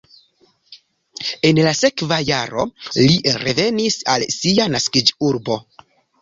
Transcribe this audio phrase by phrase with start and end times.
[1.49, 2.65] En la sekva jaro
[2.97, 5.61] li revenis al sia naskiĝurbo.